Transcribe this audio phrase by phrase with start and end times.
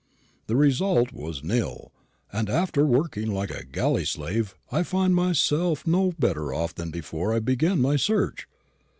[0.47, 1.91] The result was nil;
[2.33, 7.35] and after working like a galley slave I found myself no better off than before
[7.35, 8.47] I began my search.